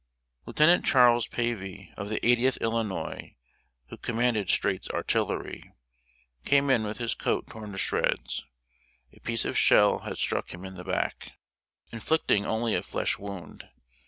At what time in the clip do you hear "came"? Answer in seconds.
6.43-6.71